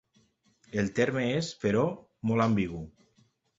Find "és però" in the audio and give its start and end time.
1.35-1.85